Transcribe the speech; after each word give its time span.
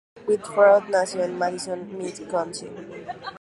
Whitford 0.25 0.89
nació 0.89 1.21
en 1.23 1.37
Madison, 1.37 1.95
Wisconsin. 1.95 2.71